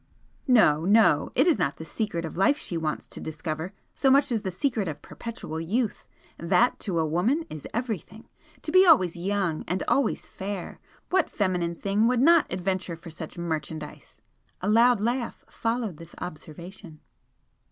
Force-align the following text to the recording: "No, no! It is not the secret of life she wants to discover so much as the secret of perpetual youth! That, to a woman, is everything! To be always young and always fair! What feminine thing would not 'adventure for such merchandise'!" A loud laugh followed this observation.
"No, 0.47 0.83
no! 0.83 1.29
It 1.35 1.45
is 1.45 1.59
not 1.59 1.75
the 1.75 1.85
secret 1.85 2.25
of 2.25 2.35
life 2.35 2.57
she 2.57 2.75
wants 2.75 3.05
to 3.05 3.21
discover 3.21 3.71
so 3.93 4.09
much 4.09 4.31
as 4.31 4.41
the 4.41 4.49
secret 4.49 4.87
of 4.87 5.03
perpetual 5.03 5.59
youth! 5.59 6.07
That, 6.39 6.79
to 6.79 6.97
a 6.97 7.05
woman, 7.05 7.45
is 7.51 7.67
everything! 7.71 8.27
To 8.63 8.71
be 8.71 8.83
always 8.83 9.15
young 9.15 9.63
and 9.67 9.83
always 9.87 10.25
fair! 10.25 10.79
What 11.11 11.29
feminine 11.29 11.75
thing 11.75 12.07
would 12.07 12.19
not 12.19 12.51
'adventure 12.51 12.95
for 12.95 13.11
such 13.11 13.37
merchandise'!" 13.37 14.19
A 14.59 14.67
loud 14.67 14.99
laugh 15.01 15.45
followed 15.47 15.97
this 15.97 16.15
observation. 16.17 17.01